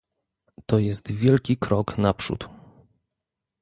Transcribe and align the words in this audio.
To 0.65 0.79
jest 0.79 1.11
wielki 1.11 1.57
krok 1.57 1.97
naprzód 1.97 2.49